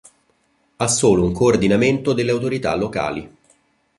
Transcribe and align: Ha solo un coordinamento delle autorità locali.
Ha 0.77 0.87
solo 0.87 1.23
un 1.23 1.31
coordinamento 1.31 2.13
delle 2.13 2.31
autorità 2.31 2.75
locali. 2.75 3.29